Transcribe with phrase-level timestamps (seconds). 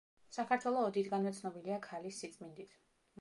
[0.35, 2.75] საქართველო ოდითგანვე ცნობილია ქალის სიწმინდით.